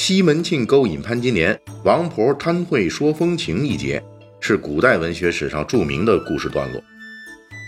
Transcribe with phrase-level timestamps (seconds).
[0.00, 4.00] 西门庆勾引潘金莲，王婆贪贿说风情一节，
[4.38, 6.80] 是古代文学史上著名的故事段落。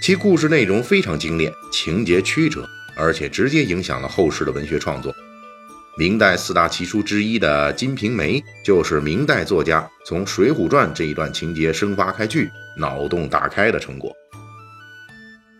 [0.00, 2.64] 其故事内容非常精炼，情节曲折，
[2.96, 5.12] 而且直接影响了后世的文学创作。
[5.98, 14.14] 明代四大奇书之一的《金瓶梅》，就是明代作家从《水浒传》这一段情节生发开去、脑洞大开的成果。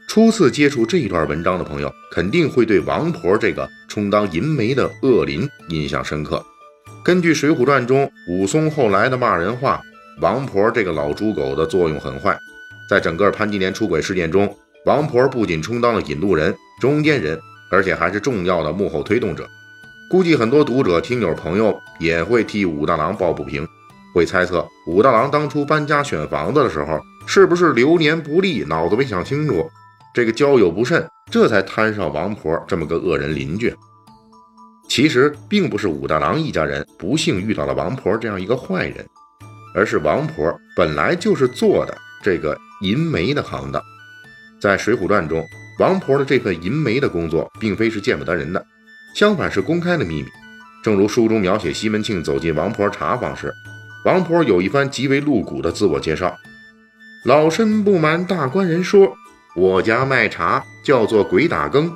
[0.09, 6.41] 初次接触这一段文章的朋友，肯定会对王婆这个充当银媒的恶灵印象深刻。
[7.03, 9.81] 根据《水浒传》中武松后来的骂人话，
[10.21, 12.39] 王婆这个老猪狗的作用很坏。
[12.91, 19.49] 在整个潘金莲出轨事件中，王婆不仅充当了引路人、中间人，而且还是重要的幕后推动者。
[20.11, 23.67] 估计很多读者、听友朋友也会替武大郎抱不平，
[24.15, 29.67] 会猜测武大郎当初搬家选房子的时候，是不是流年不利，脑子没想清楚。
[30.13, 33.75] 这个交友不慎，这才摊上王婆这么个恶人邻居。
[34.91, 39.07] 其实并不是武大郎一家人不幸遇到了王婆这样一个坏人，
[39.73, 43.81] 而是王婆本来就是做的这个银媒的行当。
[44.61, 45.47] 在《水浒传》中，
[45.79, 48.67] 王婆的这份银媒的工作并非是见不得人的，
[49.15, 50.29] 相反是公开的秘密。
[50.83, 53.55] 正如书中描写西门庆走进王婆茶房时，
[54.05, 56.37] 王婆有一番极为露骨的自我介绍
[57.25, 59.15] ：“老身不瞒大官人说。”
[59.57, 61.91] 我家卖茶叫做鬼打更，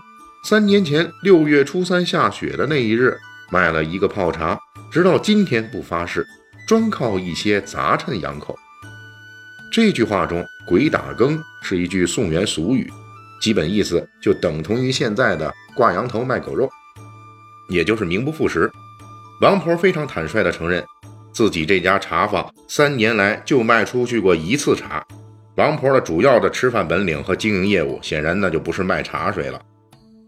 [0.46, 3.16] 三年前六月初三下雪的那一日，
[3.50, 4.60] 卖了一个泡茶，
[4.92, 6.22] 直到今天不发誓，
[6.68, 8.54] 专靠一些杂陈养口。
[9.72, 12.92] 这句话中“鬼打更”是一句宋元俗语，
[13.40, 16.68] 基本意思就等同于现在的挂羊头卖狗肉，
[17.70, 18.70] 也就是名不副实。
[19.40, 20.84] 王婆非常坦率地承认，
[21.32, 25.02] 自己这家茶坊三年来就卖出去过一次茶。
[25.56, 29.58] 王婆的主要的吃饭本领和经营业务，显然那就不是卖茶水了。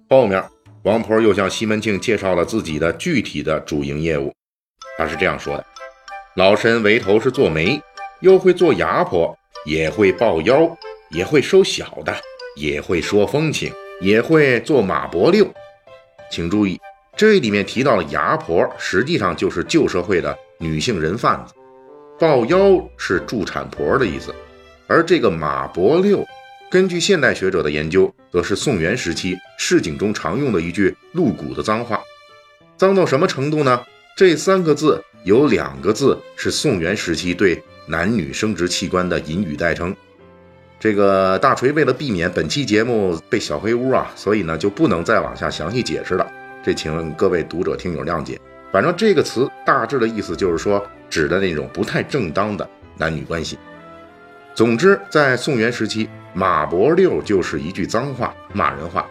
[0.08, 0.40] 后面，
[0.84, 4.32] 王婆又向西门庆介绍了自己的具体的主营业务。
[4.96, 5.66] 他是这样说的
[6.36, 7.80] ：“老身为头是做媒，
[8.20, 10.76] 又会做牙婆，也会抱腰，
[11.10, 12.14] 也会收小的，
[12.54, 15.52] 也会说风情，也会做马伯六。
[16.30, 16.80] 请注意，
[17.16, 21.52] 这里面提到了牙婆，实际上就是旧社会的女性人贩子；
[22.16, 24.32] 抱腰是助产婆的意思。”
[24.86, 26.24] 而这个马伯六，
[26.70, 32.00] 根据现代学者的研究，则是宋元时期市井中常用的一句露骨的脏话。
[32.76, 33.82] 脏到什么程度呢？
[34.16, 39.94] 这三个字有两个字是宋元时期对男女生殖器官的隐语代称。
[40.78, 46.26] 这个大锤为了避免本期节目被小黑屋啊，所以呢就不能再往下详细解释了。
[46.62, 48.38] 这请各位读者听友谅解。
[48.72, 52.68] 反正这个词大致的意思就是说，指的那种不太正当的
[52.98, 53.58] 男女关系。
[54.54, 59.06] 总之，在宋元时期，“马伯六”就是一句脏话，骂人话，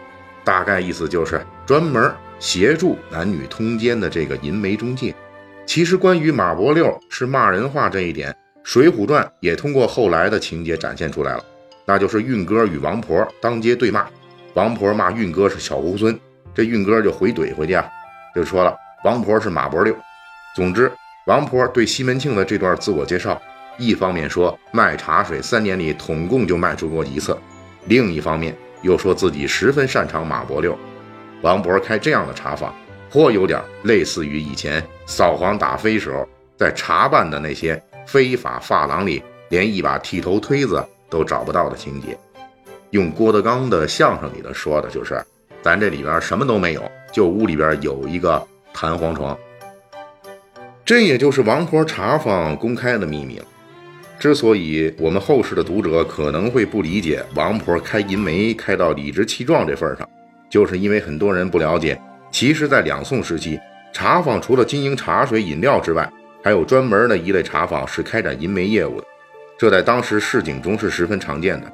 [0.46, 2.08] 大概意思就是专门
[2.38, 5.12] 协助男女通奸的这个淫媒中介。
[5.66, 8.30] 其实，关于“马伯六”是骂人话这一点，
[8.62, 11.44] 《水浒传》也通过后来的情节展现出来了，
[11.84, 14.06] 那就是运哥与王婆当街对骂，
[14.54, 16.16] 王婆骂运哥是小猢狲，
[16.54, 17.84] 这运哥就回怼回去啊，
[18.32, 19.96] 就说了王婆是马伯六。
[20.54, 20.88] 总之，
[21.26, 23.42] 王婆对西门庆的这段自我介绍。
[23.78, 27.36] 一方面说卖茶水三年里统共就卖出过一次，
[27.88, 30.76] 另一方面又说自己十分擅长马伯六。
[31.42, 32.74] 王伯开这样的茶坊，
[33.10, 36.26] 颇有点类似于以前扫黄打非时候
[36.56, 42.18] 在茶办的那些非法发廊里，连一把剃头推子都找不到的情节。
[42.90, 45.20] 用郭德纲的相声里头说的就是，
[45.60, 46.82] 咱这里边什么都没有，
[47.12, 49.36] 就屋里边有一个弹簧床。
[50.84, 53.44] 这也就是王婆茶坊公开的秘密了。
[54.18, 60.08] 之所以我们后世的读者可能会不理解王婆开银梅开到理直气壮这份上，
[60.48, 63.58] 就是因为很多人不了解，其实，在两宋时期，
[63.92, 66.10] 茶坊除了经营茶水饮料之外，
[66.42, 69.06] 还有专门的一类茶坊是开展银梅业务的，
[69.58, 71.70] 这在当时市井中是十分常见的。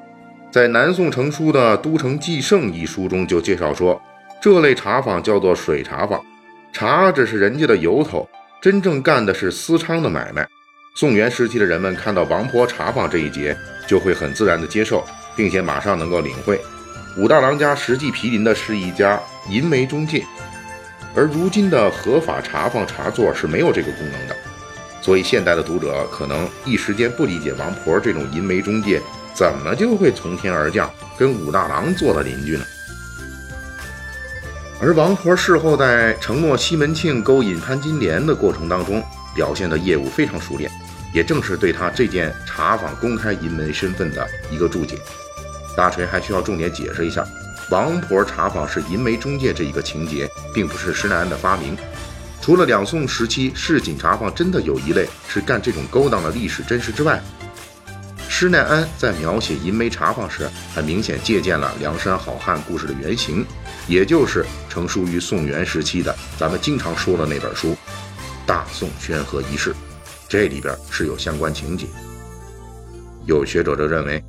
[0.51, 3.99] 在南宋成书的《都城纪胜》一书中就介绍说，
[4.41, 6.21] 这类茶坊叫做水茶坊，
[6.73, 8.27] 茶只是人家的由头，
[8.61, 10.47] 真正干的是私娼的买卖。
[10.95, 13.57] 宋元时期的人们看到王婆茶坊这一节，
[13.87, 15.03] 就会很自然的接受，
[15.35, 16.61] 并且马上能够领会，
[17.17, 19.19] 武大郎家实际毗邻的是一家
[19.49, 20.23] 银梅中介，
[21.15, 24.35] 而如今的合法茶坊茶座是没有这个功能的。
[25.01, 29.01] 所以现代的读者可能一时间不理解王婆这种银梅中介
[29.33, 30.87] 怎么就会从天而降，
[31.17, 32.63] 跟武大郎做了邻居呢？
[34.79, 39.03] 而王婆事后在承诺西门庆勾引潘金莲的过程当中，
[39.35, 40.69] 表现的业务非常熟练，
[41.13, 44.97] 也正是对他这件茶坊公开淫媒身份的一个注解。
[45.77, 47.25] 大锤还需要重点解释一下，
[47.69, 51.77] 王婆茶坊是淫媒中介这一个情节，并不是施耐庵的发明。
[52.41, 57.23] 除了两宋时期市井茶坊真的有一类是干这种勾当的历史真实之外，
[58.27, 63.45] 施耐庵在描写银梅茶坊时，很明显借鉴了梁山好汉故事的原型，
[63.87, 67.69] 也就是成书于宋元时期的咱们经常说的那本书
[68.45, 69.71] 《大宋宣和遗事》，
[70.33, 71.85] 这里边是有相关情节。
[73.27, 74.19] 有学者就认为，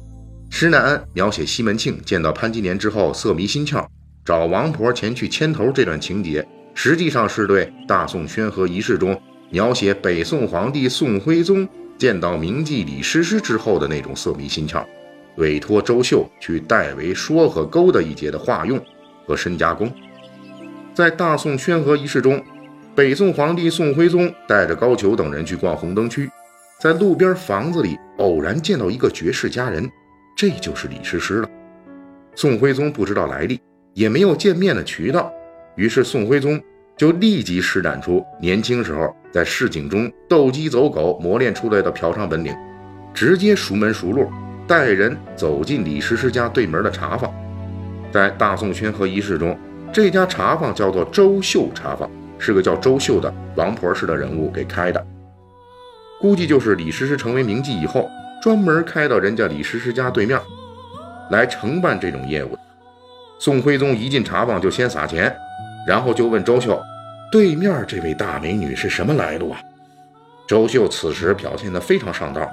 [0.50, 3.86] 施耐庵描写西门庆见到潘金莲之后色迷心窍，
[4.22, 6.46] 找王婆前去牵头这段情节。
[6.74, 9.18] 实际上是对大宋宣和遗事中
[9.48, 11.66] 描写北宋皇帝宋徽宗
[11.96, 14.84] 见到名妓李师师之后的那种色迷心窍，
[15.36, 18.78] 委托周秀去代为说和勾搭一节的化用
[19.26, 19.90] 和深加工。
[20.92, 22.44] 在大宋宣和遗事中，
[22.94, 26.30] 北宋皇帝宋徽宗带着高俅等人去逛红灯区，
[26.80, 29.90] 在路边房子里偶然见到一个绝世佳人，
[30.36, 31.48] 这就是李师师了。
[32.36, 33.60] 宋徽宗不知道来历，
[33.94, 35.32] 也没有见面的渠道。
[35.74, 36.60] 于是宋徽宗
[36.96, 42.54] 就立即施展出年轻时候在市井中斗鸡走狗磨练出来的嫖娼本领，
[43.12, 44.30] 直接熟门熟路
[44.68, 47.28] 带人走进李师师家对门的茶坊。
[48.12, 49.58] 在大宋宣和仪式中，
[49.92, 52.08] 这家茶坊叫做周秀茶坊，
[52.38, 55.06] 是个叫周秀的王婆式的人物给开的，
[56.20, 58.10] 估计就是李师师成为名妓以后，
[58.42, 60.40] 专门开到人家李师师家对面
[61.30, 62.58] 来承办这种业务。
[63.38, 65.34] 宋徽宗一进茶坊就先撒钱。
[65.86, 66.82] 然后就问周秀
[67.30, 69.60] ：“对面这位大美女是什么来路啊？”
[70.48, 72.50] 周秀此时表现得非常上道，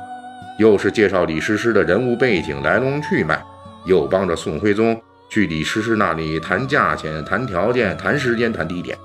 [0.59, 3.41] 又是介绍李师师的人物背景、来龙去脉，
[3.85, 8.97] 又帮着宋徽宗去李师师那里谈价钱、谈条件、谈时间、谈地点。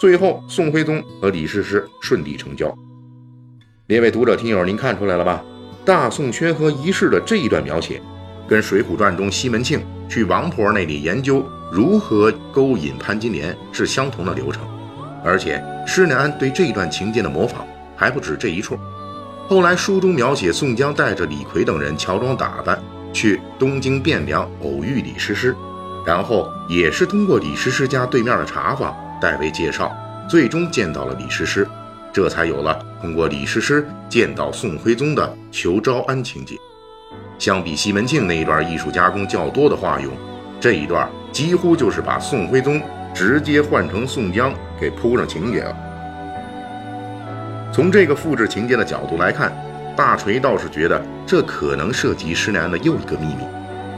[0.00, 2.74] 最后，宋徽宗和李师师顺利成交。
[3.86, 5.42] 列位读者听友，您看出来了吧？
[5.84, 8.02] 大宋宣和仪式的这一段描写，
[8.48, 11.46] 跟《水浒传》中西门庆去王婆那里研究。
[11.70, 14.62] 如何勾引潘金莲是相同的流程，
[15.24, 18.78] 而且施耐庵对这一段情节的模仿还不止这一处。
[19.48, 22.80] 后来书中描写宋江带着李逵等人乔装打扮
[23.12, 25.54] 去东京汴梁偶遇李师师，
[26.06, 28.94] 然后也是通过李师师家对面的茶坊
[29.24, 29.90] 代为介绍，
[30.28, 31.66] 最终见到了李师师，
[32.12, 36.58] 这才有了通过李师师见到宋徽宗的求招安情节。
[37.38, 40.12] 相比西门庆那一段艺术加工较多的化用，
[40.60, 41.08] 这一段。
[41.32, 42.80] 几乎就是把宋徽宗
[43.14, 45.74] 直接换成宋江给铺上情节了。
[47.72, 49.50] 从这个复制情节的角度来看，
[49.96, 53.42] 大锤倒是觉得这可能涉及施耐庵的又一个秘密，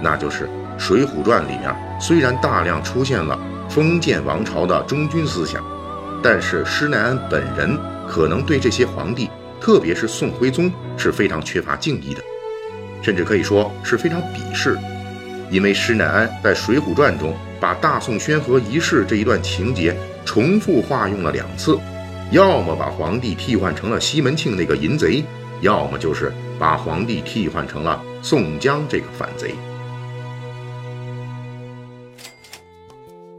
[0.00, 0.46] 那就是
[0.79, 3.37] 《水浒传》里面虽然大量出现了
[3.76, 5.62] 封建王朝的忠君思想，
[6.23, 7.78] 但是施耐庵本人
[8.08, 9.28] 可能对这些皇帝，
[9.61, 12.23] 特别是宋徽宗是非常缺乏敬意的，
[13.02, 14.78] 甚至可以说是非常鄙视。
[15.50, 19.94] 因为施耐庵在《水浒传》中把大宋宣和仪式这一段情节
[20.25, 21.79] 重复化用了两次，
[22.31, 25.22] 要么把皇帝替换成了西门庆那个淫贼，
[25.61, 29.55] 要么就是把皇帝替换成了宋江这个反贼。